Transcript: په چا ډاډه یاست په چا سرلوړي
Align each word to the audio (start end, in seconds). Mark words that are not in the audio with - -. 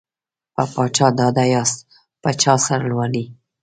په 0.73 0.83
چا 0.95 1.07
ډاډه 1.17 1.43
یاست 1.53 1.77
په 2.21 2.29
چا 2.41 2.53
سرلوړي 2.65 3.25